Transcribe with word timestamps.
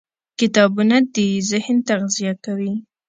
کتابونه 0.39 0.95
د 1.15 1.17
ذهن 1.49 1.77
تغذیه 1.89 2.33
کوي. 2.45 2.73